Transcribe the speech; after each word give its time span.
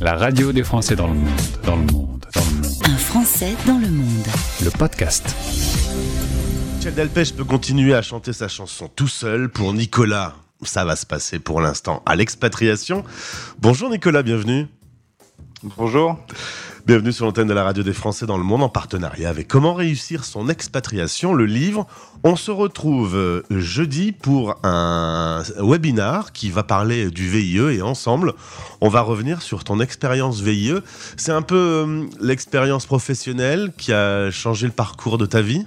La 0.00 0.14
radio 0.16 0.50
des 0.50 0.64
Français 0.64 0.96
dans 0.96 1.08
le 1.08 1.12
monde, 1.12 1.28
dans 1.62 1.76
le 1.76 1.82
monde, 1.92 2.24
dans 2.32 2.40
le 2.40 2.56
monde. 2.62 2.74
Un 2.84 2.96
Français 2.96 3.54
dans 3.66 3.76
le 3.76 3.90
monde. 3.90 4.26
Le 4.64 4.70
podcast. 4.70 5.36
Michel 6.76 6.94
Delpech 6.94 7.34
peut 7.34 7.44
continuer 7.44 7.92
à 7.92 8.00
chanter 8.00 8.32
sa 8.32 8.48
chanson 8.48 8.88
tout 8.88 9.08
seul 9.08 9.50
pour 9.50 9.74
Nicolas. 9.74 10.36
Ça 10.62 10.86
va 10.86 10.96
se 10.96 11.04
passer 11.04 11.38
pour 11.38 11.60
l'instant 11.60 12.02
à 12.06 12.16
l'expatriation. 12.16 13.04
Bonjour 13.58 13.90
Nicolas, 13.90 14.22
bienvenue. 14.22 14.68
Bonjour. 15.76 16.18
Bienvenue 16.86 17.12
sur 17.12 17.26
l'antenne 17.26 17.46
de 17.46 17.52
la 17.52 17.62
radio 17.62 17.82
des 17.82 17.92
Français 17.92 18.24
dans 18.24 18.38
le 18.38 18.42
monde 18.42 18.62
en 18.62 18.70
partenariat 18.70 19.28
avec 19.28 19.48
Comment 19.48 19.74
réussir 19.74 20.24
son 20.24 20.48
expatriation, 20.48 21.34
le 21.34 21.44
livre. 21.44 21.86
On 22.24 22.36
se 22.36 22.50
retrouve 22.50 23.16
euh, 23.16 23.42
jeudi 23.50 24.12
pour 24.12 24.56
un 24.62 25.42
webinar 25.58 26.32
qui 26.32 26.50
va 26.50 26.62
parler 26.62 27.10
du 27.10 27.28
VIE 27.28 27.76
et 27.76 27.82
ensemble, 27.82 28.32
on 28.80 28.88
va 28.88 29.02
revenir 29.02 29.42
sur 29.42 29.62
ton 29.62 29.78
expérience 29.78 30.40
VIE. 30.40 30.74
C'est 31.16 31.32
un 31.32 31.42
peu 31.42 31.56
euh, 31.86 32.06
l'expérience 32.20 32.86
professionnelle 32.86 33.72
qui 33.76 33.92
a 33.92 34.30
changé 34.30 34.66
le 34.66 34.72
parcours 34.72 35.18
de 35.18 35.26
ta 35.26 35.42
vie? 35.42 35.66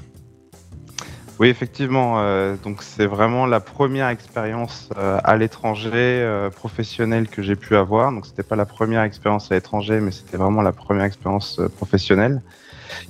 Oui, 1.39 1.49
effectivement. 1.49 2.21
Euh, 2.21 2.55
donc 2.63 2.83
c'est 2.83 3.07
vraiment 3.07 3.45
la 3.47 3.59
première 3.59 4.09
expérience 4.09 4.89
euh, 4.97 5.19
à 5.23 5.35
l'étranger 5.35 5.89
euh, 5.93 6.49
professionnelle 6.51 7.27
que 7.27 7.41
j'ai 7.41 7.55
pu 7.55 7.75
avoir. 7.75 8.11
Donc 8.11 8.27
c'était 8.27 8.43
pas 8.43 8.55
la 8.55 8.67
première 8.67 9.01
expérience 9.01 9.51
à 9.51 9.55
l'étranger, 9.55 9.99
mais 9.99 10.11
c'était 10.11 10.37
vraiment 10.37 10.61
la 10.61 10.71
première 10.71 11.05
expérience 11.05 11.59
professionnelle 11.75 12.41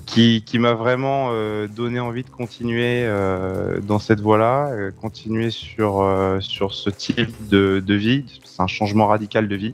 qui, 0.06 0.44
qui 0.46 0.60
m'a 0.60 0.74
vraiment 0.74 1.32
donné 1.68 2.00
envie 2.00 2.24
de 2.24 2.30
continuer 2.30 3.06
dans 3.82 4.00
cette 4.00 4.22
voie-là, 4.22 4.72
continuer 5.02 5.50
sur 5.50 6.08
sur 6.40 6.74
ce 6.74 6.90
type 6.90 7.50
de, 7.50 7.84
de 7.86 7.94
vie. 7.94 8.40
C'est 8.46 8.62
un 8.62 8.68
changement 8.68 9.08
radical 9.08 9.50
de 9.50 9.56
vie. 9.58 9.74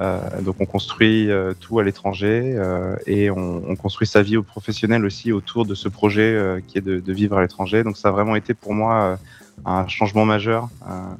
Euh, 0.00 0.40
donc 0.40 0.56
on 0.58 0.66
construit 0.66 1.30
euh, 1.30 1.54
tout 1.60 1.78
à 1.78 1.84
l'étranger 1.84 2.54
euh, 2.56 2.96
et 3.06 3.30
on, 3.30 3.62
on, 3.68 3.76
construit 3.76 4.08
sa 4.08 4.22
vie 4.22 4.36
au 4.36 4.42
professionnel 4.42 5.04
aussi 5.04 5.30
autour 5.30 5.64
de 5.66 5.76
ce 5.76 5.88
projet 5.88 6.60
qui 6.66 6.78
est 6.78 6.80
de, 6.80 6.98
de, 6.98 7.12
vivre 7.12 7.38
à 7.38 7.42
l'étranger. 7.42 7.84
Donc 7.84 7.96
ça 7.96 8.08
a 8.08 8.10
vraiment 8.10 8.34
été 8.34 8.54
pour 8.54 8.74
moi 8.74 9.18
un 9.64 9.86
changement 9.86 10.24
majeur 10.24 10.68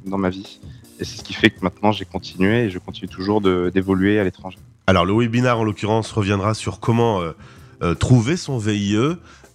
dans 0.05 0.17
ma 0.17 0.29
vie. 0.29 0.59
Et 0.99 1.05
c'est 1.05 1.17
ce 1.17 1.23
qui 1.23 1.33
fait 1.33 1.49
que 1.49 1.61
maintenant 1.61 1.91
j'ai 1.91 2.05
continué 2.05 2.65
et 2.65 2.69
je 2.69 2.79
continue 2.79 3.09
toujours 3.09 3.41
d'évoluer 3.41 4.19
à 4.19 4.23
l'étranger. 4.23 4.57
Alors 4.87 5.05
le 5.05 5.13
webinaire 5.13 5.59
en 5.59 5.63
l'occurrence 5.63 6.11
reviendra 6.11 6.53
sur 6.53 6.79
comment 6.79 7.21
trouver 7.99 8.35
son 8.35 8.57
VIE, 8.57 8.97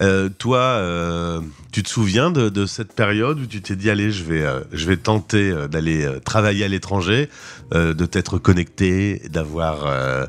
euh, 0.01 0.29
toi, 0.39 0.61
euh, 0.61 1.41
tu 1.73 1.83
te 1.83 1.89
souviens 1.89 2.31
de, 2.31 2.67
cette 2.67 2.95
période 2.95 3.39
où 3.41 3.47
tu 3.47 3.61
t'es 3.61 3.77
dit 3.77 3.91
allez, 3.91 4.11
je 4.11 4.25
vais, 4.25 4.43
euh, 4.43 4.61
je 4.73 4.87
vais 4.87 4.97
tenter 4.97 5.55
d'aller 5.69 6.09
travailler 6.25 6.65
à 6.65 6.69
l'étranger, 6.69 7.29
de 7.73 8.07
t'être 8.07 8.39
connecté, 8.39 9.23
d'avoir 9.31 10.29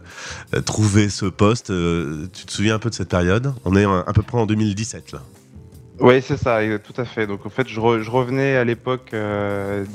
trouvé 0.65 1.09
ce 1.09 1.25
poste. 1.25 1.67
tu 1.67 2.45
te 2.45 2.51
souviens 2.51 2.75
un 2.75 2.79
peu 2.79 2.89
de 2.89 2.95
cette 2.95 3.09
période? 3.09 3.53
On 3.65 3.75
est 3.75 3.85
à 3.85 4.13
peu 4.13 4.21
près 4.21 4.37
en 4.37 4.45
2017 4.45 5.13
là. 5.13 5.21
Oui, 6.01 6.21
c'est 6.21 6.37
ça, 6.37 6.59
tout 6.79 6.99
à 6.99 7.05
fait. 7.05 7.27
Donc 7.27 7.45
en 7.45 7.49
fait, 7.49 7.67
je, 7.67 7.79
revenais 7.79 8.55
à 8.55 8.63
l'époque 8.63 9.11
d'un 9.11 9.87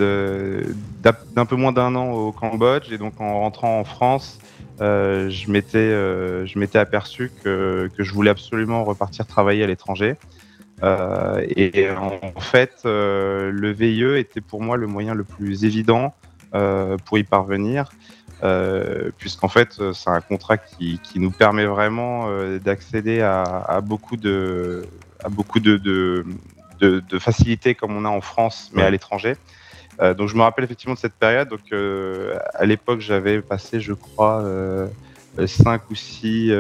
peu 1.47 1.57
moins 1.57 1.73
d'un 1.73 1.95
an 1.97 2.13
au 2.13 2.33
Cambodge 2.33 2.93
et 2.93 2.99
donc 2.99 3.21
en 3.21 3.41
rentrant 3.41 3.81
en 3.81 3.85
France, 3.85 4.39
euh, 4.81 5.29
je 5.31 5.51
m'étais 5.51 5.79
euh, 5.79 6.45
je 6.47 6.59
m'étais 6.59 6.79
aperçu 6.79 7.33
que, 7.43 7.91
que 7.97 8.05
je 8.05 8.13
voulais 8.13 8.31
absolument 8.31 8.85
repartir 8.85 9.27
travailler 9.27 9.65
à 9.65 9.67
l'étranger. 9.67 10.17
Euh, 10.83 11.45
et 11.57 11.91
en 11.91 12.41
fait, 12.41 12.83
euh, 12.85 13.51
le 13.51 13.73
VIE 13.73 14.19
était 14.19 14.41
pour 14.41 14.61
moi 14.61 14.77
le 14.77 14.87
moyen 14.87 15.15
le 15.15 15.25
plus 15.25 15.65
évident 15.65 16.15
euh, 16.55 16.97
pour 17.05 17.19
y 17.19 17.25
parvenir, 17.25 17.91
puisqu'en 19.19 19.49
fait, 19.49 19.81
c'est 19.95 20.11
un 20.11 20.21
contrat 20.21 20.59
qui, 20.59 21.01
qui, 21.03 21.19
nous 21.19 21.31
permet 21.31 21.65
vraiment 21.65 22.29
d'accéder 22.59 23.23
à, 23.23 23.43
à, 23.43 23.81
beaucoup 23.81 24.17
de 24.17 24.85
à 25.27 25.29
beaucoup 25.29 25.61
de, 25.61 25.77
de, 25.77 26.25
de, 26.81 27.03
de 27.13 27.19
facilités 27.19 27.75
comme 27.75 27.97
on 27.97 28.05
a 28.05 28.09
en 28.09 28.21
France, 28.21 28.71
mais 28.73 28.83
à 28.83 28.91
l'étranger. 28.91 29.35
Euh, 30.01 30.15
donc 30.15 30.29
je 30.29 30.37
me 30.37 30.43
rappelle 30.43 30.65
effectivement 30.65 30.95
de 30.95 30.99
cette 30.99 31.15
période. 31.15 31.49
Donc 31.49 31.61
euh, 31.73 32.39
à 32.55 32.65
l'époque, 32.65 33.01
j'avais 33.01 33.41
passé, 33.43 33.81
je 33.81 33.93
crois, 33.93 34.43
euh, 34.43 34.87
cinq 35.47 35.91
ou 35.91 35.95
six 35.95 36.53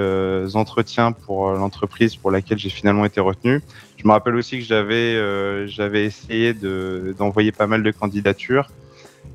entretiens 0.54 1.12
pour 1.12 1.50
l'entreprise 1.52 2.16
pour 2.16 2.30
laquelle 2.30 2.58
j'ai 2.58 2.70
finalement 2.80 3.04
été 3.04 3.20
retenu. 3.20 3.62
Je 3.96 4.06
me 4.06 4.12
rappelle 4.12 4.34
aussi 4.34 4.58
que 4.58 4.64
j'avais 4.64 5.66
j'avais 5.68 6.04
essayé 6.04 6.52
d'envoyer 6.52 7.52
pas 7.52 7.66
mal 7.66 7.82
de 7.82 7.90
candidatures. 7.90 8.68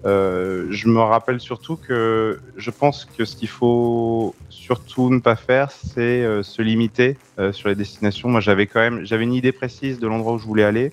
Je 0.03 0.87
me 0.87 0.99
rappelle 0.99 1.39
surtout 1.39 1.75
que 1.75 2.39
je 2.57 2.71
pense 2.71 3.05
que 3.05 3.25
ce 3.25 3.35
qu'il 3.35 3.49
faut 3.49 4.35
surtout 4.49 5.09
ne 5.09 5.19
pas 5.19 5.35
faire, 5.35 5.71
c'est 5.71 6.25
se 6.43 6.61
limiter 6.61 7.17
sur 7.51 7.69
les 7.69 7.75
destinations. 7.75 8.29
Moi, 8.29 8.39
j'avais 8.39 8.67
quand 8.67 8.79
même, 8.79 9.05
j'avais 9.05 9.23
une 9.23 9.33
idée 9.33 9.51
précise 9.51 9.99
de 9.99 10.07
l'endroit 10.07 10.33
où 10.33 10.37
je 10.39 10.45
voulais 10.45 10.63
aller. 10.63 10.91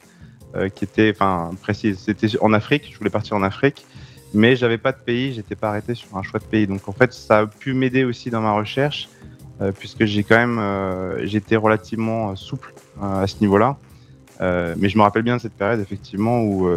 Euh, 0.56 0.70
qui 0.70 0.84
était, 0.84 1.12
enfin, 1.14 1.50
précise. 1.60 1.98
C'était 1.98 2.26
en 2.40 2.54
Afrique. 2.54 2.88
Je 2.90 2.96
voulais 2.96 3.10
partir 3.10 3.36
en 3.36 3.42
Afrique, 3.42 3.84
mais 4.32 4.56
j'avais 4.56 4.78
pas 4.78 4.92
de 4.92 4.96
pays. 4.98 5.34
J'étais 5.34 5.56
pas 5.56 5.68
arrêté 5.68 5.94
sur 5.94 6.16
un 6.16 6.22
choix 6.22 6.40
de 6.40 6.44
pays. 6.44 6.66
Donc 6.66 6.88
en 6.88 6.92
fait, 6.92 7.12
ça 7.12 7.40
a 7.40 7.46
pu 7.46 7.74
m'aider 7.74 8.04
aussi 8.04 8.30
dans 8.30 8.40
ma 8.40 8.52
recherche, 8.52 9.10
euh, 9.60 9.72
puisque 9.72 10.06
j'ai 10.06 10.22
quand 10.22 10.36
même, 10.36 10.58
euh, 10.58 11.26
j'étais 11.26 11.56
relativement 11.56 12.34
souple 12.34 12.72
à 13.00 13.26
ce 13.26 13.36
niveau-là. 13.42 13.76
Mais 14.40 14.88
je 14.88 14.96
me 14.96 15.02
rappelle 15.02 15.22
bien 15.22 15.36
de 15.36 15.42
cette 15.42 15.54
période 15.54 15.80
effectivement 15.80 16.42
où 16.42 16.68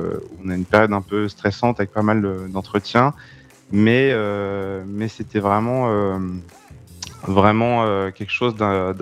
on 0.43 0.49
a 0.49 0.55
une 0.55 0.65
période 0.65 0.93
un 0.93 1.01
peu 1.01 1.27
stressante 1.27 1.79
avec 1.79 1.91
pas 1.91 2.01
mal 2.01 2.49
d'entretiens, 2.49 3.13
mais 3.71 4.15
mais 4.87 5.07
c'était 5.07 5.39
vraiment 5.39 6.19
vraiment 7.27 8.11
quelque 8.11 8.31
chose 8.31 8.55
d'un 8.55 8.93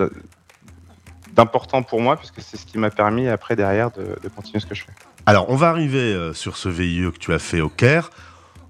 important 1.40 1.82
pour 1.82 2.00
moi, 2.00 2.16
puisque 2.16 2.40
c'est 2.40 2.56
ce 2.56 2.66
qui 2.66 2.78
m'a 2.78 2.90
permis 2.90 3.28
après 3.28 3.56
derrière 3.56 3.90
de, 3.90 4.28
continuer 4.28 4.60
ce 4.60 4.66
que 4.66 4.74
je 4.74 4.84
fais. 4.84 4.92
Alors, 5.26 5.50
on 5.50 5.56
va 5.56 5.68
arriver 5.68 5.98
euh, 5.98 6.32
sur 6.32 6.56
ce 6.56 6.68
VIE 6.68 7.10
que 7.12 7.18
tu 7.18 7.32
as 7.32 7.38
fait 7.38 7.60
au 7.60 7.68
Caire. 7.68 8.10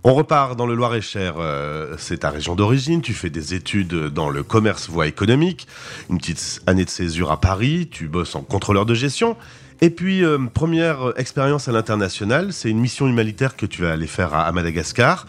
On 0.02 0.14
repart 0.14 0.56
dans 0.56 0.66
le 0.66 0.74
Loir-et-Cher, 0.74 1.34
euh, 1.38 1.94
c'est 1.98 2.18
ta 2.18 2.30
région 2.30 2.54
d'origine, 2.54 3.02
tu 3.02 3.12
fais 3.12 3.28
des 3.28 3.52
études 3.52 3.92
dans 3.92 4.30
le 4.30 4.42
commerce 4.42 4.88
voie 4.88 5.06
économique, 5.06 5.68
une 6.08 6.16
petite 6.16 6.62
année 6.66 6.86
de 6.86 6.90
césure 6.90 7.30
à 7.30 7.38
Paris, 7.38 7.86
tu 7.90 8.08
bosses 8.08 8.34
en 8.34 8.40
contrôleur 8.40 8.86
de 8.86 8.94
gestion, 8.94 9.36
et 9.80 9.91
puis 9.91 10.24
euh, 10.24 10.38
première 10.52 11.12
expérience 11.16 11.68
à 11.68 11.72
l'international, 11.72 12.52
c'est 12.52 12.70
une 12.70 12.80
mission 12.80 13.06
humanitaire 13.08 13.56
que 13.56 13.66
tu 13.66 13.82
vas 13.82 13.92
aller 13.92 14.06
faire 14.06 14.34
à, 14.34 14.50
Madagascar. 14.52 15.26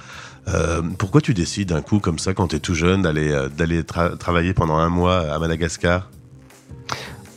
pourquoi 0.97 1.21
tu 1.21 1.33
décides 1.33 1.69
d'un 1.69 1.81
coup 1.81 1.99
comme 1.99 2.19
ça 2.19 2.33
quand 2.33 2.47
tu 2.49 2.55
es 2.57 2.59
tout 2.59 2.75
jeune 2.75 3.03
d'aller 3.03 3.47
d'aller 3.55 3.83
travailler 3.83 4.53
pendant 4.53 4.77
un 4.77 4.89
mois 4.89 5.19
à 5.33 5.39
Madagascar? 5.39 6.09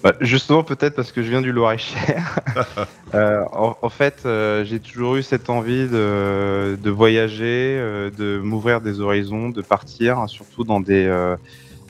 Bah, 0.04 0.12
justement, 0.20 0.62
peut-être 0.62 0.94
parce 0.94 1.12
que 1.12 1.22
je 1.22 1.30
viens 1.30 1.41
du 1.41 1.50
Loir-et-Cher. 1.50 2.38
euh, 3.14 3.42
en, 3.52 3.88
fait, 3.88 4.20
euh, 4.26 4.62
j'ai 4.62 4.78
toujours 4.78 5.16
eu 5.16 5.22
cette 5.22 5.48
envie 5.48 5.88
de, 5.88 6.76
de 6.76 6.91
voyager, 6.91 7.78
euh, 7.78 8.10
de 8.10 8.38
m'ouvrir 8.38 8.82
des 8.82 9.00
horizons, 9.00 9.48
de 9.48 9.62
partir, 9.62 10.19
hein, 10.19 10.26
surtout 10.26 10.62
dans 10.62 10.81
des 10.81 11.06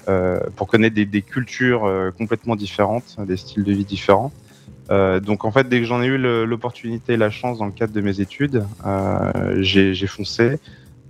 euh, 0.07 0.39
pour 0.55 0.69
connaître 0.69 0.95
des, 0.95 1.07
des 1.07 1.23
cultures 1.23 1.91
complètement 2.17 2.55
différentes, 2.55 3.17
des 3.19 3.37
styles 3.37 3.65
de 3.65 3.73
vie 3.73 3.85
différents. 3.85 4.33
Donc 4.89 5.45
en 5.45 5.51
fait, 5.51 5.69
dès 5.69 5.81
que 5.81 5.87
j'en 5.87 6.03
ai 6.03 6.07
eu 6.07 6.19
l'opportunité 6.19 7.15
et 7.15 7.17
la 7.17 7.31
chance 7.31 7.59
dans 7.59 7.67
le 7.67 7.73
cadre 7.73 7.93
de 7.93 8.01
mes 8.01 8.21
études, 8.21 8.65
j'ai 9.61 10.07
foncé. 10.07 10.59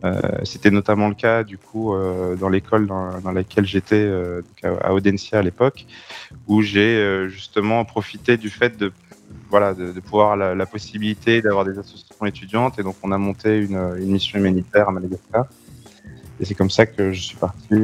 Euh, 0.04 0.20
c'était 0.42 0.70
notamment 0.70 1.08
le 1.08 1.14
cas 1.14 1.44
du 1.44 1.56
coup 1.56 1.94
euh, 1.94 2.36
dans 2.36 2.50
l'école 2.50 2.86
dans, 2.86 3.32
laquelle 3.32 3.64
j'étais 3.64 4.02
euh, 4.04 4.42
à 4.82 4.92
Audencia 4.92 5.38
à 5.38 5.42
l'époque, 5.42 5.86
où 6.46 6.60
j'ai 6.60 7.26
justement 7.28 7.84
profité 7.84 8.36
du 8.36 8.50
fait 8.50 8.76
de 8.76 8.92
voilà 9.48 9.72
de, 9.72 9.98
pouvoir 10.00 10.36
la, 10.36 10.54
la 10.54 10.66
possibilité 10.66 11.40
d'avoir 11.40 11.64
des 11.64 11.78
associations 11.78 12.26
étudiantes 12.26 12.78
et 12.78 12.82
donc 12.82 12.96
on 13.02 13.12
a 13.12 13.18
monté 13.18 13.58
une, 13.58 13.76
une 13.98 14.10
mission 14.10 14.38
humanitaire 14.38 14.88
à 14.88 14.92
Madagascar 14.92 15.46
et 16.40 16.44
c'est 16.44 16.54
comme 16.54 16.70
ça 16.70 16.86
que 16.86 17.12
je 17.12 17.20
suis 17.20 17.36
parti 17.36 17.74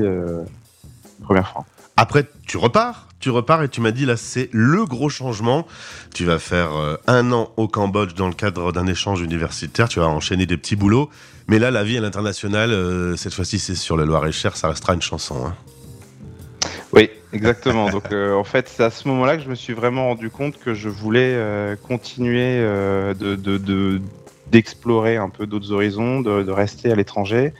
première 1.35 1.49
fois. 1.49 1.65
Après, 1.97 2.27
tu 2.47 2.57
repars, 2.57 3.09
tu 3.21 3.31
repars 3.31 3.63
et 3.63 3.69
tu 3.69 3.81
m'as 3.81 3.91
dit 3.91 4.07
là, 4.07 4.17
c'est 4.17 4.49
le 4.53 4.85
gros 4.85 5.09
changement. 5.09 5.67
Tu 6.15 6.25
vas 6.25 6.39
faire 6.39 6.71
un 7.07 7.31
an 7.33 7.53
au 7.57 7.69
Cambodge 7.69 8.15
dans 8.15 8.29
le 8.29 8.35
cadre 8.35 8.73
d'un 8.73 8.87
échange 8.87 9.21
universitaire. 9.21 9.89
Tu 9.89 10.01
vas 10.01 10.09
enchaîner 10.09 10.47
des 10.47 10.57
petits 10.57 10.77
boulots 10.77 11.11
mais 11.51 11.59
là, 11.59 11.73
la 11.73 11.83
vie 11.83 11.99
à 11.99 12.01
l'international, 12.01 12.71
euh, 12.71 13.17
cette 13.17 13.35
fois-ci, 13.35 13.59
c'est 13.59 13.75
sur 13.75 13.97
le 13.97 14.05
Loir-et-Cher, 14.05 14.57
ça 14.57 14.69
restera 14.69 14.95
une 14.95 15.03
chanson. 15.03 15.47
Hein. 15.47 15.57
Oui, 16.93 17.11
exactement. 17.33 17.91
Donc, 17.91 18.13
euh, 18.13 18.35
en 18.35 18.45
fait, 18.45 18.69
c'est 18.69 18.85
à 18.85 18.91
ce 18.91 19.09
moment-là 19.09 19.37
que 19.37 19.43
je 19.43 19.49
me 19.49 19.57
suis 19.57 19.73
vraiment 19.73 20.07
rendu 20.07 20.31
compte 20.31 20.61
que 20.61 20.75
je 20.75 20.89
voulais 20.89 21.35
euh, 21.35 21.75
continuer 21.75 22.61
de, 23.19 24.01
d'explorer 24.47 25.17
un 25.17 25.29
peu 25.29 25.49
d'autres 25.49 25.73
horizons, 25.73 26.21
de, 26.21 26.53
rester 26.53 26.93
à 26.93 26.95
l'étranger. 26.95 27.53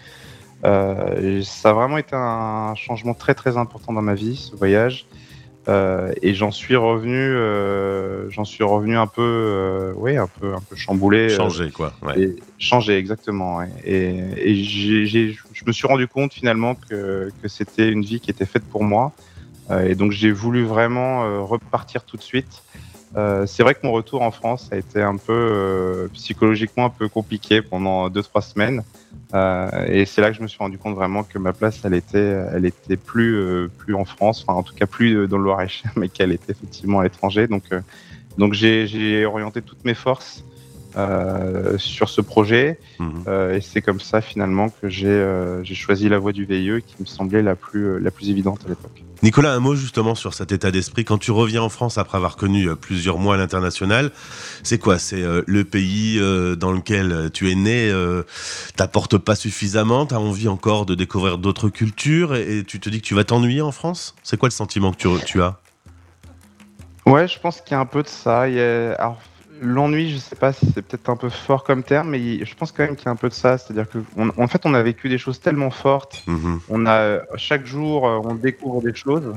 Ça 0.63 1.71
a 1.71 1.73
vraiment 1.73 1.99
été 1.99 2.15
un 2.15 2.75
changement 2.75 3.15
très 3.15 3.35
très 3.35 3.57
important 3.57 3.93
dans 3.93 4.03
ma 4.03 4.15
vie, 4.15 4.37
ce 4.37 4.57
voyage. 4.57 5.07
et 5.69 6.35
j'en 6.35 6.51
suis 6.51 6.77
revenu, 6.77 8.31
j'en 8.31 8.45
suis 8.45 8.65
revenu 8.65 8.97
un 8.97 9.07
peu, 9.07 9.93
oui, 9.97 10.17
un 10.17 10.27
peu, 10.27 10.55
un 10.55 10.61
peu 10.61 10.77
chamboulé. 10.77 11.29
Changé, 11.31 11.71
quoi. 11.71 11.93
Ouais. 12.03 12.37
changé, 12.59 12.97
exactement. 12.97 13.63
Et, 13.85 14.25
et 14.37 14.65
je 14.65 15.65
me 15.67 15.73
suis 15.73 15.87
rendu 15.87 16.09
compte 16.09 16.33
finalement 16.33 16.75
que, 16.75 17.31
que 17.43 17.49
c'était 17.49 17.91
une 17.91 18.03
vie 18.03 18.21
qui 18.21 18.31
était 18.31 18.47
faite 18.47 18.65
pour 18.65 18.85
moi. 18.85 19.13
et 19.87 19.95
donc 19.95 20.13
j'ai 20.13 20.33
voulu 20.33 20.65
vraiment 20.65 21.47
repartir 21.47 22.05
tout 22.05 22.17
de 22.17 22.23
suite. 22.23 22.63
Euh, 23.17 23.45
c'est 23.47 23.63
vrai 23.63 23.75
que 23.75 23.81
mon 23.83 23.93
retour 23.93 24.23
en 24.23 24.31
France 24.31 24.69
a 24.73 24.77
été 24.77 25.03
un 25.03 25.17
peu 25.17 25.33
euh, 25.33 26.09
psychologiquement 26.15 26.87
un 26.87 26.91
peu 26.91 27.09
compliqué 27.09 27.61
pendant 27.61 28.09
deux 28.09 28.23
trois 28.23 28.43
semaines. 28.43 28.83
Euh, 29.35 29.87
et 29.87 30.07
c'est 30.07 30.21
là 30.21 30.31
que 30.31 30.37
je 30.37 30.43
me 30.43 30.49
suis 30.49 30.59
rendu 30.59 30.79
compte 30.79 30.95
vraiment 30.95 31.25
que 31.25 31.39
ma 31.39 31.53
place 31.53 31.81
elle 31.85 31.95
était 31.95 32.45
elle 32.53 32.65
était 32.65 32.97
plus 32.97 33.69
plus 33.79 33.95
en 33.95 34.05
France 34.05 34.45
enfin 34.47 34.59
en 34.59 34.63
tout 34.63 34.75
cas 34.75 34.87
plus 34.87 35.27
dans 35.29 35.39
le 35.39 35.45
Loir-et-Cher 35.45 35.91
mais 35.97 36.09
qu'elle 36.09 36.33
était 36.33 36.53
effectivement 36.53 37.01
à 37.01 37.05
l'étranger. 37.05 37.49
Donc 37.49 37.65
donc 38.39 38.55
j'ai 38.55 39.25
orienté 39.27 39.63
toutes 39.63 39.85
mes 39.85 39.95
forces 39.95 40.45
sur 41.79 42.09
ce 42.09 42.21
projet 42.21 42.79
mhm. 42.99 43.25
et 43.55 43.61
c'est 43.61 43.83
comme 43.83 44.01
ça 44.01 44.21
finalement 44.21 44.69
que 44.69 44.89
j'ai 44.89 45.75
choisi 45.75 46.09
la 46.09 46.19
voie 46.19 46.33
du 46.33 46.45
VIE 46.45 46.83
qui 46.87 46.97
me 47.01 47.07
semblait 47.07 47.43
la 47.43 47.57
plus 47.57 48.01
la 48.01 48.11
plus 48.11 48.31
évidente 48.31 48.61
à 48.67 48.69
l'époque. 48.69 49.03
Nicolas, 49.23 49.53
un 49.53 49.61
mot 49.61 49.75
justement 49.75 50.15
sur 50.15 50.33
cet 50.33 50.51
état 50.51 50.71
d'esprit. 50.71 51.05
Quand 51.05 51.19
tu 51.19 51.31
reviens 51.31 51.63
en 51.63 51.69
France 51.69 51.99
après 51.99 52.17
avoir 52.17 52.37
connu 52.37 52.69
euh, 52.69 52.75
plusieurs 52.75 53.19
mois 53.19 53.35
à 53.35 53.37
l'international, 53.37 54.13
c'est 54.63 54.79
quoi? 54.79 54.99
C'est 54.99 55.23
euh, 55.23 55.43
le 55.47 55.65
pays 55.65 56.19
euh, 56.19 56.57
dans 56.57 56.73
lequel 56.73 57.31
tu 57.33 57.51
es 57.51 57.55
né, 57.55 57.93
t'apporte 58.77 59.19
pas 59.19 59.35
suffisamment, 59.35 60.07
t'as 60.07 60.17
envie 60.17 60.49
encore 60.49 60.87
de 60.87 60.95
découvrir 60.95 61.37
d'autres 61.39 61.69
cultures? 61.69 62.35
Et, 62.35 62.65
tu 62.67 62.81
te 62.81 62.89
dis 62.89 63.01
que 63.01 63.07
tu 63.07 63.15
vas 63.15 63.25
t'ennuyer 63.25 63.61
en 63.61 63.73
France? 63.73 64.15
C'est 64.23 64.39
quoi 64.39 64.49
le 64.49 64.55
sentiment 64.55 64.93
que 64.93 64.97
tu, 64.97 65.09
tu 65.27 65.43
as? 65.43 65.59
Ouais, 67.05 67.29
je 67.29 67.39
pense 67.39 67.61
qu'il 67.61 67.73
y 67.73 67.75
a 67.75 67.81
un 67.81 67.87
peu 67.87 68.03
de 68.03 68.09
ça. 68.09 68.49
Il 68.49 68.55
y 68.55 68.61
a 68.61 69.17
l'ennui, 69.61 70.11
je 70.11 70.19
sais 70.19 70.37
pas 70.37 70.53
si 70.53 70.67
c'est 70.75 70.83
peut-être 70.83 71.09
un 71.09 71.17
peu 71.17 71.29
fort 71.29 71.65
comme 71.65 71.83
terme, 71.83 72.11
mais 72.11 72.45
je 72.45 72.55
pense 72.55 72.73
quand 72.73 72.85
même 72.85 72.97
qu'il 72.97 73.07
y 73.07 73.09
a 73.09 73.13
un 73.13 73.17
peu 73.17 73.29
de 73.29 73.35
ça. 73.35 73.59
C'est-à-dire 73.59 73.87
qu'en 73.89 74.47
fait, 74.49 74.63
on 74.65 74.75
a 74.75 74.83
vécu 74.83 75.09
des 75.09 75.19
choses 75.19 75.41
tellement 75.41 75.71
fortes. 75.71 76.23
Mhm. 76.27 76.61
On 76.69 76.87
a 76.87 77.21
chaque 77.37 77.67
jour, 77.67 78.07
euh, 78.07 78.21
on 78.25 78.35
découvre 78.35 78.83
des 78.83 78.95
choses. 78.95 79.35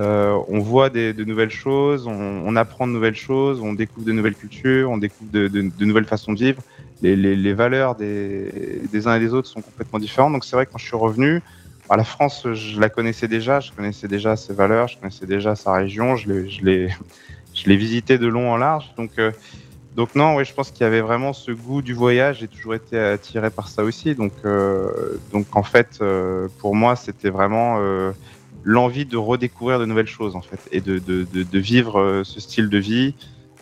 Euh, 0.00 0.38
on 0.48 0.60
voit 0.60 0.88
de 0.88 1.24
nouvelles 1.24 1.50
choses, 1.50 2.06
on, 2.06 2.56
apprend 2.56 2.86
de 2.86 2.92
nouvelles 2.92 3.14
choses, 3.14 3.60
on 3.60 3.74
découvre 3.74 4.06
de 4.06 4.12
nouvelles 4.12 4.34
cultures, 4.34 4.90
on 4.90 4.96
découvre 4.96 5.30
de, 5.30 5.84
nouvelles 5.84 6.06
façons 6.06 6.32
de 6.32 6.38
vivre. 6.38 6.62
Les, 7.02 7.52
valeurs 7.52 7.94
des, 7.94 9.06
uns 9.06 9.16
et 9.16 9.20
des 9.20 9.34
autres 9.34 9.48
sont 9.48 9.60
complètement 9.60 9.98
différentes. 9.98 10.32
Donc 10.32 10.46
c'est 10.46 10.56
vrai 10.56 10.64
que 10.64 10.72
quand 10.72 10.78
je 10.78 10.86
suis 10.86 10.96
revenu, 10.96 11.42
à 11.90 11.96
la 11.98 12.04
France, 12.04 12.46
je 12.54 12.80
la 12.80 12.88
connaissais 12.88 13.28
déjà, 13.28 13.60
je 13.60 13.70
connaissais 13.70 14.08
déjà 14.08 14.34
ses 14.34 14.54
valeurs, 14.54 14.88
je 14.88 14.96
connaissais 14.96 15.26
déjà 15.26 15.54
sa 15.56 15.74
région, 15.74 16.16
je 16.16 16.30
l'ai 16.62 16.88
je 17.54 17.68
l'ai 17.68 17.76
visité 17.76 18.18
de 18.18 18.26
long 18.26 18.52
en 18.52 18.56
large. 18.56 18.92
Donc, 18.96 19.10
euh, 19.18 19.32
donc 19.96 20.14
non, 20.14 20.36
oui, 20.36 20.44
je 20.44 20.54
pense 20.54 20.70
qu'il 20.70 20.82
y 20.82 20.86
avait 20.86 21.00
vraiment 21.00 21.32
ce 21.32 21.50
goût 21.52 21.82
du 21.82 21.94
voyage. 21.94 22.38
J'ai 22.40 22.48
toujours 22.48 22.74
été 22.74 22.98
attiré 22.98 23.50
par 23.50 23.68
ça 23.68 23.84
aussi. 23.84 24.14
Donc, 24.14 24.32
euh, 24.44 25.18
donc 25.32 25.54
en 25.54 25.62
fait, 25.62 25.98
euh, 26.00 26.48
pour 26.58 26.74
moi, 26.74 26.96
c'était 26.96 27.30
vraiment 27.30 27.78
l'envie 28.64 29.04
de 29.04 29.16
redécouvrir 29.16 29.78
de 29.78 29.86
nouvelles 29.86 30.06
choses, 30.06 30.36
en 30.36 30.42
fait, 30.42 30.60
et 30.70 30.80
de, 30.80 30.98
de, 30.98 31.26
de, 31.32 31.42
de 31.42 31.58
vivre 31.58 32.22
ce 32.24 32.40
style 32.40 32.68
de 32.68 32.78
vie 32.78 33.14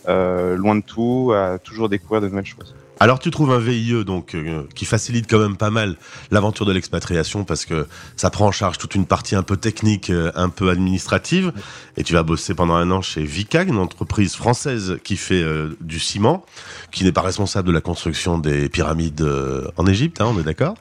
loin 0.07 0.77
de 0.77 0.83
tout, 0.83 1.33
à 1.35 1.59
toujours 1.59 1.89
découvrir 1.89 2.21
de 2.21 2.29
nouvelles 2.29 2.47
choses. 2.47 2.75
Alors 3.03 3.19
tu 3.19 3.31
trouves 3.31 3.51
un 3.51 3.59
VIE 3.59 4.05
donc 4.05 4.35
euh, 4.35 4.65
qui 4.75 4.85
facilite 4.85 5.29
quand 5.29 5.39
même 5.39 5.57
pas 5.57 5.71
mal 5.71 5.97
l'aventure 6.31 6.67
de 6.67 6.73
l'expatriation 6.73 7.45
parce 7.45 7.65
que 7.65 7.87
ça 8.15 8.29
prend 8.29 8.47
en 8.47 8.53
charge 8.53 8.77
toute 8.77 8.95
une 8.95 9.07
partie 9.07 9.35
un 9.35 9.43
peu 9.43 9.57
technique, 9.57 10.11
euh, 10.11 10.31
un 10.35 10.51
peu 10.51 10.69
administrative 10.69 11.51
et 11.97 12.05
tu 12.05 12.13
vas 12.13 12.23
bosser 12.23 12.53
pendant 12.53 12.75
un 12.75 12.91
an 12.91 13.01
chez 13.01 13.23
Vica, 13.23 13.63
une 13.63 13.79
entreprise 13.79 14.35
française 14.35 14.99
qui 15.03 15.17
fait 15.17 15.43
euh, 15.43 15.79
du 15.81 15.99
ciment, 15.99 16.45
qui 16.93 17.05
n'est 17.05 17.13
pas 17.13 17.23
responsable 17.23 17.69
de 17.69 17.73
la 17.73 17.81
construction 17.81 18.37
des 18.37 18.69
pyramides 18.69 19.27
en 19.79 19.87
Égypte, 19.87 20.21
hein, 20.21 20.27
on 20.29 20.39
est 20.39 20.45
d'accord? 20.45 20.75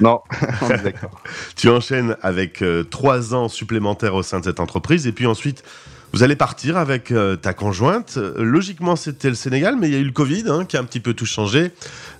Non, 0.00 0.22
on 0.62 0.70
est 0.70 0.82
d'accord. 0.82 1.22
tu 1.54 1.68
enchaînes 1.68 2.16
avec 2.20 2.64
trois 2.90 3.32
ans 3.32 3.48
supplémentaires 3.48 4.16
au 4.16 4.24
sein 4.24 4.40
de 4.40 4.44
cette 4.44 4.58
entreprise 4.58 5.06
et 5.06 5.12
puis 5.12 5.26
ensuite 5.26 5.62
vous 6.12 6.24
allez 6.24 6.36
partir 6.36 6.76
avec 6.76 7.12
euh, 7.12 7.36
ta 7.36 7.52
conjointe. 7.52 8.18
Logiquement, 8.36 8.96
c'était 8.96 9.28
le 9.28 9.36
Sénégal, 9.36 9.76
mais 9.78 9.88
il 9.88 9.94
y 9.94 9.96
a 9.96 10.00
eu 10.00 10.04
le 10.04 10.12
Covid 10.12 10.44
hein, 10.48 10.64
qui 10.64 10.76
a 10.76 10.80
un 10.80 10.84
petit 10.84 10.98
peu 10.98 11.14
tout 11.14 11.26
changé. 11.26 11.70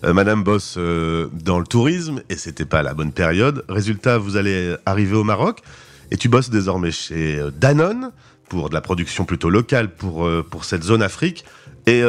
Euh, 0.05 0.13
Madame 0.13 0.45
bosse 0.45 0.77
euh, 0.79 1.29
dans 1.33 1.59
le 1.59 1.67
tourisme 1.67 2.21
et 2.29 2.37
c'était 2.37 2.65
pas 2.65 2.83
la 2.83 2.95
bonne 2.95 3.13
période. 3.13 3.65
Résultat, 3.69 4.19
vous 4.19 4.37
allez 4.37 4.77
arriver 4.87 5.17
au 5.17 5.25
Maroc 5.25 5.61
et 6.13 6.17
tu 6.17 6.29
bosses 6.29 6.51
désormais 6.51 6.93
chez 6.93 7.41
Danone 7.59 8.13
pour 8.49 8.69
de 8.69 8.75
la 8.75 8.81
production 8.81 9.25
plutôt 9.25 9.51
locale 9.51 9.91
pour, 9.91 10.29
pour 10.51 10.65
cette 10.65 10.83
zone 10.83 11.03
Afrique. 11.03 11.45
Et 11.87 12.03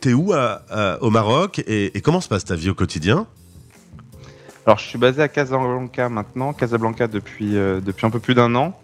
t'es 0.00 0.12
où 0.12 0.32
au 0.32 1.10
Maroc 1.10 1.62
et, 1.66 2.00
comment 2.02 2.20
se 2.20 2.28
passe 2.28 2.44
ta 2.44 2.56
vie 2.56 2.70
au 2.70 2.74
quotidien? 2.74 3.26
Alors, 4.64 4.78
je 4.78 4.84
suis 4.84 4.98
basé 4.98 5.20
à 5.20 5.28
Casablanca 5.28 6.08
maintenant, 6.08 6.52
Casablanca 6.54 7.06
depuis, 7.06 7.52
depuis 7.52 8.06
un 8.06 8.10
peu 8.10 8.18
plus 8.18 8.34
d'un 8.34 8.54
an. 8.54 8.78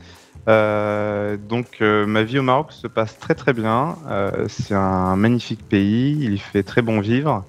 Euh, 0.49 1.37
donc 1.37 1.79
euh, 1.81 2.07
ma 2.07 2.23
vie 2.23 2.39
au 2.39 2.43
Maroc 2.43 2.73
se 2.73 2.87
passe 2.87 3.19
très 3.19 3.35
très 3.35 3.53
bien. 3.53 3.97
Euh, 4.09 4.47
c'est 4.49 4.75
un 4.75 5.17
magnifique 5.17 5.67
pays, 5.69 6.19
il 6.21 6.41
fait 6.41 6.63
très 6.63 6.83
bon 6.83 7.01
vivre. 7.01 7.45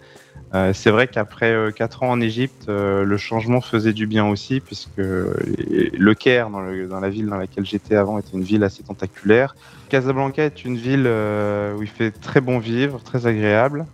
c'est 0.73 0.89
vrai 0.89 1.07
qu'après 1.07 1.53
4 1.75 2.03
ans 2.03 2.09
en 2.09 2.21
Égypte, 2.21 2.65
le 2.67 3.17
changement 3.17 3.61
faisait 3.61 3.93
du 3.93 4.07
bien 4.07 4.25
aussi, 4.27 4.59
puisque 4.59 4.97
le 4.97 6.13
Caire, 6.15 6.49
dans, 6.49 6.63
dans 6.87 6.99
la 6.99 7.09
ville 7.09 7.27
dans 7.27 7.37
laquelle 7.37 7.65
j'étais 7.65 7.95
avant, 7.95 8.17
était 8.17 8.33
une 8.33 8.43
ville 8.43 8.63
assez 8.63 8.81
tentaculaire. 8.81 9.55
Casablanca 9.89 10.43
est 10.43 10.65
une 10.65 10.75
ville 10.75 11.07
où 11.77 11.83
il 11.83 11.87
fait 11.87 12.09
très 12.09 12.41
bon 12.41 12.57
vivre, 12.57 12.99
très 13.03 13.27
agréable. 13.27 13.85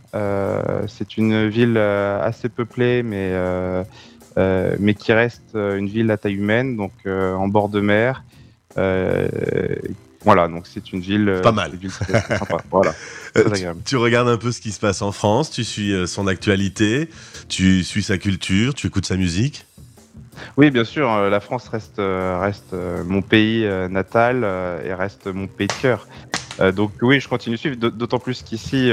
c'est 0.88 1.18
une 1.18 1.50
ville 1.50 1.78
assez 1.78 2.48
peuplée, 2.48 3.04
mais, 3.04 3.34
mais 4.80 4.94
qui 4.94 5.12
reste 5.12 5.56
une 5.56 5.88
ville 5.88 6.10
à 6.10 6.16
taille 6.16 6.36
humaine, 6.36 6.78
donc 6.78 6.94
en 7.06 7.50
bord 7.50 7.68
de 7.68 7.82
mer. 7.82 8.24
Euh, 8.78 9.28
voilà, 10.24 10.48
donc 10.48 10.66
c'est 10.66 10.92
une 10.92 11.02
ville. 11.02 11.40
Pas 11.44 11.52
mal. 11.52 11.72
sympa. 11.90 12.58
voilà. 12.72 12.94
Euh, 13.38 13.74
tu, 13.84 13.98
regardes 13.98 14.30
un 14.30 14.38
peu 14.38 14.54
ce 14.54 14.62
qui 14.62 14.72
se 14.72 14.80
passe 14.80 15.02
en 15.02 15.12
France, 15.12 15.52
tu 15.52 15.66
suis 15.66 15.92
euh, 15.92 16.06
son 16.06 16.26
actualité, 16.26 17.10
tu 17.50 17.84
suis 17.84 18.02
sa 18.02 18.18
culture, 18.18 18.74
tu 18.74 18.88
écoutes 18.88 19.06
sa 19.06 19.18
musique? 19.18 19.66
Oui, 20.56 20.72
bien 20.72 20.86
sûr, 20.86 21.06
la 21.30 21.42
France 21.42 21.68
reste, 21.68 21.98
reste 21.98 22.74
mon 23.06 23.22
pays 23.22 23.68
natal 23.90 24.48
et 24.86 24.94
reste 24.94 25.28
mon 25.28 25.48
pays 25.48 25.68
de 25.68 25.74
cœur. 25.82 26.08
Donc 26.74 26.92
oui, 27.02 27.20
je 27.20 27.28
continue 27.28 27.56
à 27.56 27.58
suivre, 27.58 27.76
d'autant 27.76 28.20
plus 28.20 28.42
qu'ici, 28.42 28.90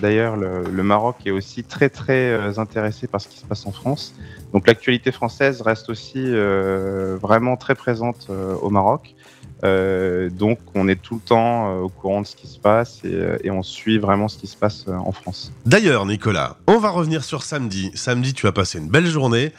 d'ailleurs, 0.00 0.36
le, 0.36 0.82
Maroc 0.82 1.16
est 1.26 1.30
aussi 1.30 1.64
très 1.64 1.88
très 1.88 2.58
intéressé 2.58 3.06
par 3.06 3.20
ce 3.20 3.28
qui 3.28 3.38
se 3.38 3.44
passe 3.44 3.66
en 3.66 3.72
France. 3.72 4.14
Donc 4.52 4.66
l'actualité 4.66 5.12
française 5.12 5.60
reste 5.60 5.88
aussi 5.88 6.24
vraiment 7.20 7.56
très 7.56 7.74
présente 7.74 8.28
au 8.62 8.70
Maroc. 8.70 9.14
Euh, 9.64 10.30
donc 10.30 10.58
on 10.74 10.88
est 10.88 11.00
tout 11.00 11.16
le 11.16 11.20
temps 11.20 11.70
euh, 11.70 11.80
au 11.82 11.88
courant 11.88 12.22
de 12.22 12.26
ce 12.26 12.34
qui 12.34 12.46
se 12.46 12.58
passe 12.58 13.00
et, 13.04 13.12
euh, 13.12 13.36
et 13.44 13.50
on 13.50 13.62
suit 13.62 13.98
vraiment 13.98 14.28
ce 14.28 14.38
qui 14.38 14.46
se 14.46 14.56
passe 14.56 14.86
en 14.88 15.12
France. 15.12 15.52
D'ailleurs, 15.66 16.06
Nicolas, 16.06 16.56
on 16.66 16.78
va 16.78 16.90
revenir 16.90 17.24
sur 17.24 17.42
samedi. 17.42 17.90
Samedi, 17.94 18.32
tu 18.34 18.46
as 18.46 18.52
passé 18.52 18.78
une 18.78 18.88
belle 18.88 19.06
journée 19.06 19.52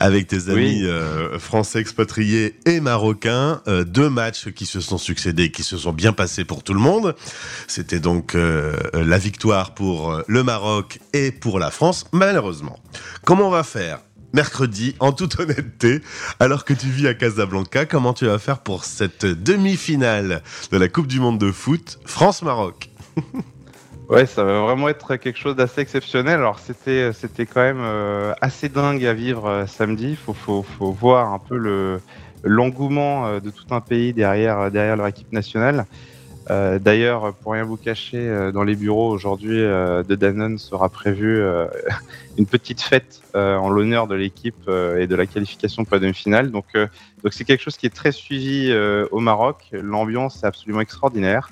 avec 0.00 0.28
tes 0.28 0.48
amis 0.48 0.84
français 1.38 1.80
expatriés 1.80 2.56
et 2.66 2.80
marocains. 2.80 3.60
deux 3.86 4.08
matchs 4.08 4.50
qui 4.50 4.66
se 4.66 4.80
sont 4.80 4.98
succédés, 4.98 5.50
qui 5.50 5.62
se 5.62 5.76
sont 5.76 5.92
bien 5.92 6.12
passés 6.12 6.44
pour 6.44 6.62
tout 6.62 6.74
le 6.74 6.80
monde. 6.80 7.14
C'était 7.66 8.00
donc 8.00 8.34
la 8.34 9.18
victoire 9.18 9.74
pour 9.74 10.22
le 10.26 10.42
Maroc 10.42 11.00
et 11.12 11.32
pour 11.32 11.58
la 11.58 11.70
France, 11.70 12.04
malheureusement. 12.12 12.78
Comment 13.24 13.48
on 13.48 13.50
va 13.50 13.64
faire? 13.64 14.00
Mercredi, 14.32 14.94
en 15.00 15.12
toute 15.12 15.38
honnêteté, 15.40 16.00
alors 16.40 16.64
que 16.64 16.74
tu 16.74 16.86
vis 16.86 17.06
à 17.06 17.14
Casablanca, 17.14 17.86
comment 17.86 18.12
tu 18.12 18.26
vas 18.26 18.38
faire 18.38 18.60
pour 18.60 18.84
cette 18.84 19.26
demi-finale 19.26 20.42
de 20.70 20.76
la 20.76 20.88
Coupe 20.88 21.06
du 21.06 21.20
Monde 21.20 21.38
de 21.38 21.52
foot 21.52 21.98
France-Maroc? 22.04 22.90
Ouais, 24.08 24.24
ça 24.24 24.42
va 24.42 24.60
vraiment 24.60 24.88
être 24.88 25.16
quelque 25.16 25.38
chose 25.38 25.54
d'assez 25.54 25.82
exceptionnel. 25.82 26.36
Alors 26.36 26.58
c'était 26.58 27.12
c'était 27.12 27.44
quand 27.44 27.60
même 27.60 27.82
euh, 27.82 28.32
assez 28.40 28.70
dingue 28.70 29.04
à 29.04 29.12
vivre 29.12 29.46
euh, 29.46 29.66
samedi. 29.66 30.16
Faut, 30.16 30.32
faut, 30.32 30.62
faut 30.62 30.92
voir 30.92 31.34
un 31.34 31.38
peu 31.38 31.58
le 31.58 32.00
l'engouement 32.42 33.26
euh, 33.26 33.40
de 33.40 33.50
tout 33.50 33.66
un 33.70 33.82
pays 33.82 34.14
derrière 34.14 34.70
derrière 34.70 34.96
leur 34.96 35.08
équipe 35.08 35.30
nationale. 35.30 35.84
Euh, 36.50 36.78
d'ailleurs, 36.78 37.34
pour 37.34 37.52
rien 37.52 37.64
vous 37.64 37.76
cacher, 37.76 38.18
euh, 38.18 38.52
dans 38.52 38.62
les 38.62 38.74
bureaux 38.74 39.10
aujourd'hui 39.10 39.60
euh, 39.60 40.02
de 40.02 40.14
Danone 40.14 40.58
sera 40.58 40.88
prévue 40.88 41.42
une 42.38 42.46
petite 42.46 42.80
fête 42.80 43.22
en 43.34 43.68
l'honneur 43.68 44.06
de 44.06 44.14
l'équipe 44.14 44.68
et 44.68 45.06
de 45.06 45.14
la 45.14 45.26
qualification 45.26 45.84
pour 45.84 45.94
la 45.94 46.00
demi-finale. 46.00 46.50
Donc, 46.50 46.66
donc 46.74 47.32
c'est 47.32 47.44
quelque 47.44 47.62
chose 47.62 47.76
qui 47.76 47.86
est 47.86 47.94
très 47.94 48.12
suivi 48.12 48.72
au 49.10 49.20
Maroc. 49.20 49.68
L'ambiance 49.72 50.42
est 50.42 50.46
absolument 50.46 50.80
extraordinaire. 50.80 51.50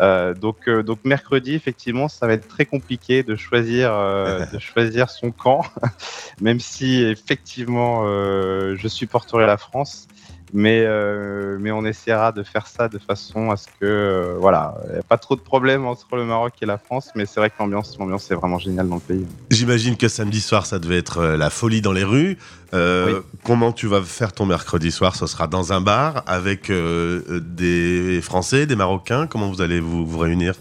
donc, 0.00 0.68
donc 0.68 0.98
mercredi, 1.04 1.54
effectivement, 1.54 2.08
ça 2.08 2.26
va 2.26 2.34
être 2.34 2.48
très 2.48 2.66
compliqué 2.66 3.22
de 3.22 3.36
choisir, 3.36 3.92
de 4.52 4.58
choisir 4.58 5.10
son 5.10 5.30
camp, 5.30 5.62
même 6.40 6.60
si 6.60 7.02
effectivement 7.02 8.04
je 8.04 8.88
supporterai 8.88 9.46
la 9.46 9.56
France. 9.56 10.08
Mais, 10.52 10.84
euh, 10.84 11.56
mais 11.60 11.70
on 11.70 11.84
essaiera 11.84 12.32
de 12.32 12.42
faire 12.42 12.66
ça 12.66 12.88
de 12.88 12.98
façon 12.98 13.50
à 13.50 13.56
ce 13.56 13.66
que, 13.66 13.84
euh, 13.84 14.36
voilà, 14.38 14.74
il 14.86 14.92
n'y 14.92 14.98
a 14.98 15.02
pas 15.02 15.18
trop 15.18 15.36
de 15.36 15.40
problèmes 15.40 15.86
entre 15.86 16.16
le 16.16 16.24
Maroc 16.24 16.54
et 16.60 16.66
la 16.66 16.78
France, 16.78 17.10
mais 17.14 17.26
c'est 17.26 17.40
vrai 17.40 17.50
que 17.50 17.54
l'ambiance, 17.58 17.96
l'ambiance 17.98 18.30
est 18.30 18.34
vraiment 18.34 18.58
géniale 18.58 18.88
dans 18.88 18.96
le 18.96 19.00
pays. 19.00 19.26
J'imagine 19.50 19.96
que 19.96 20.08
samedi 20.08 20.40
soir, 20.40 20.66
ça 20.66 20.78
devait 20.78 20.98
être 20.98 21.18
euh, 21.18 21.36
la 21.36 21.50
folie 21.50 21.80
dans 21.80 21.92
les 21.92 22.04
rues. 22.04 22.36
Euh, 22.74 23.20
Comment 23.44 23.72
tu 23.72 23.86
vas 23.86 24.02
faire 24.02 24.32
ton 24.32 24.46
mercredi 24.46 24.90
soir? 24.90 25.16
Ce 25.16 25.26
sera 25.26 25.46
dans 25.46 25.72
un 25.72 25.80
bar 25.80 26.22
avec 26.26 26.70
des 26.70 28.20
Français, 28.22 28.66
des 28.66 28.76
Marocains? 28.76 29.26
Comment 29.26 29.48
vous 29.50 29.60
allez 29.60 29.80
vous, 29.80 30.06
vous 30.06 30.18
réunir? 30.18 30.54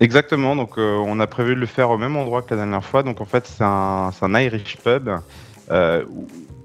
Exactement, 0.00 0.54
donc 0.54 0.76
on 0.76 1.18
a 1.20 1.26
prévu 1.26 1.54
de 1.54 1.60
le 1.60 1.66
faire 1.66 1.90
au 1.90 1.98
même 1.98 2.16
endroit 2.16 2.42
que 2.42 2.50
la 2.50 2.56
dernière 2.56 2.84
fois. 2.84 3.02
Donc 3.02 3.20
en 3.20 3.24
fait, 3.24 3.46
c'est 3.46 3.64
un, 3.64 4.10
un 4.20 4.40
Irish 4.40 4.76
pub 4.78 5.08
euh, 5.70 6.04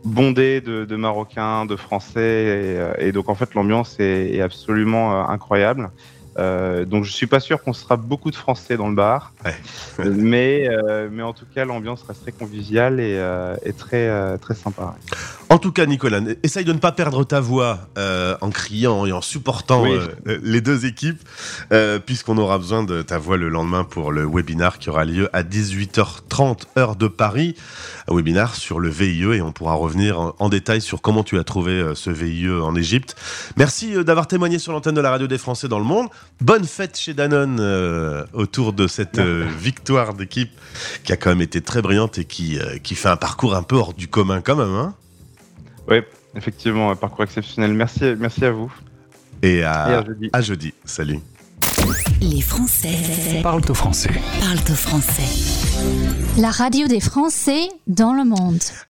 bondé 0.03 0.61
de, 0.61 0.85
de 0.85 0.95
Marocains, 0.95 1.65
de 1.65 1.75
Français, 1.75 2.19
et, 2.21 2.77
euh, 2.79 2.93
et 2.99 3.11
donc 3.11 3.29
en 3.29 3.35
fait 3.35 3.53
l'ambiance 3.53 3.99
est, 3.99 4.33
est 4.35 4.41
absolument 4.41 5.13
euh, 5.13 5.23
incroyable. 5.25 5.91
Euh, 6.37 6.85
donc 6.85 7.03
je 7.03 7.11
suis 7.11 7.27
pas 7.27 7.39
sûr 7.39 7.61
qu'on 7.61 7.73
sera 7.73 7.97
beaucoup 7.97 8.31
de 8.31 8.35
Français 8.35 8.77
dans 8.77 8.87
le 8.87 8.95
bar, 8.95 9.33
Ouais. 9.45 9.55
Mais 10.05 10.69
euh, 10.69 11.09
mais 11.11 11.23
en 11.23 11.33
tout 11.33 11.45
cas 11.45 11.65
l'ambiance 11.65 12.03
reste 12.03 12.21
très 12.21 12.31
conviviale 12.31 12.99
et, 12.99 13.17
euh, 13.17 13.57
et 13.63 13.73
très 13.73 14.07
euh, 14.07 14.37
très 14.37 14.55
sympa. 14.55 14.95
En 15.51 15.57
tout 15.57 15.71
cas, 15.71 15.87
Nicolas, 15.87 16.19
essaye 16.43 16.63
de 16.63 16.73
ne 16.73 16.77
pas 16.77 16.91
perdre 16.91 17.23
ta 17.23 17.39
voix 17.39 17.79
euh, 17.97 18.37
en 18.41 18.51
criant 18.51 19.07
et 19.07 19.11
en 19.11 19.21
supportant 19.21 19.81
Oui. 19.81 19.97
euh, 20.27 20.39
les 20.43 20.61
deux 20.61 20.85
équipes, 20.85 21.19
euh, 21.73 21.97
puisqu'on 21.97 22.37
aura 22.37 22.59
besoin 22.59 22.83
de 22.83 23.01
ta 23.01 23.17
voix 23.17 23.35
le 23.35 23.49
lendemain 23.49 23.83
pour 23.83 24.11
le 24.11 24.27
webinar 24.31 24.77
qui 24.77 24.91
aura 24.91 25.05
lieu 25.05 25.27
à 25.33 25.41
18h30 25.41 26.65
heure 26.77 26.95
de 26.95 27.07
Paris, 27.07 27.55
un 28.07 28.15
webinar 28.15 28.53
sur 28.55 28.79
le 28.79 28.89
VIE 28.89 29.23
et 29.37 29.41
on 29.41 29.51
pourra 29.51 29.73
revenir 29.73 30.19
en, 30.19 30.35
en 30.37 30.49
détail 30.49 30.81
sur 30.81 31.01
comment 31.01 31.23
tu 31.23 31.39
as 31.39 31.43
trouvé 31.43 31.93
ce 31.95 32.11
VIE 32.11 32.47
en 32.51 32.75
Égypte. 32.75 33.15
Merci 33.57 34.03
d'avoir 34.03 34.27
témoigné 34.27 34.59
sur 34.59 34.71
l'antenne 34.71 34.93
de 34.95 35.01
la 35.01 35.09
radio 35.09 35.25
des 35.25 35.39
Français 35.39 35.67
dans 35.67 35.79
le 35.79 35.85
monde. 35.85 36.09
Bonne 36.41 36.65
fête 36.65 36.95
chez 36.95 37.15
Danone 37.15 37.59
autour 38.33 38.73
de 38.73 38.85
cette 38.85 39.19
victoire 39.59 40.13
d'équipe 40.13 40.51
qui 41.03 41.11
a 41.11 41.17
quand 41.17 41.31
même 41.31 41.41
été 41.41 41.61
très 41.61 41.81
brillante 41.81 42.19
et 42.19 42.25
qui, 42.25 42.59
qui 42.83 42.93
fait 42.93 43.09
un 43.09 43.17
parcours 43.17 43.55
un 43.55 43.63
peu 43.63 43.77
hors 43.77 43.95
du 43.95 44.07
commun 44.07 44.41
quand 44.41 44.55
même. 44.55 44.75
Hein 44.75 44.93
Oui, 45.88 45.98
effectivement, 46.36 46.91
un 46.91 46.95
parcours 46.95 47.24
exceptionnel. 47.24 47.74
Merci, 47.74 48.15
merci 48.17 48.45
à 48.45 48.51
vous. 48.51 48.71
et 49.41 49.63
à, 49.63 49.89
Et 49.89 49.93
à 49.95 50.05
jeudi. 50.05 50.29
à 50.33 50.41
jeudi. 50.41 50.74
Salut. 50.86 51.19
Les 52.21 52.41
Français 52.41 53.39
Parle 53.41 53.62
au 53.69 53.74
français. 53.74 54.12
parlent 54.41 54.57
au 54.69 54.75
français. 54.75 55.24
La 56.38 56.51
radio 56.51 56.88
des 56.88 57.00
Français 57.00 57.69
dans 57.88 58.13
le 58.13 58.25
monde. 58.25 58.59